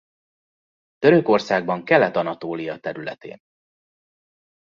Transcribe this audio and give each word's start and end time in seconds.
Törökországban 0.97 1.83
kelet 1.85 2.15
Anatólia 2.15 2.77
területén. 2.77 3.39